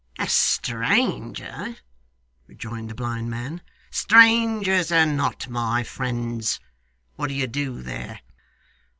'A 0.17 0.27
stranger!' 0.29 1.75
rejoined 2.47 2.89
the 2.89 2.95
blind 2.95 3.29
man. 3.29 3.61
'Strangers 3.91 4.91
are 4.91 5.05
not 5.05 5.47
my 5.47 5.83
friends. 5.83 6.59
What 7.17 7.27
do 7.27 7.35
you 7.35 7.45
do 7.45 7.83
there? 7.83 8.21